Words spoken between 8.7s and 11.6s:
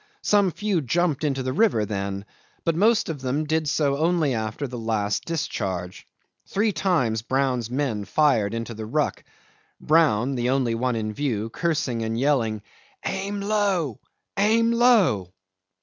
the ruck, Brown, the only one in view,